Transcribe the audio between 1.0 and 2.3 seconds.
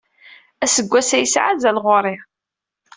yesɛa azal ɣer-i.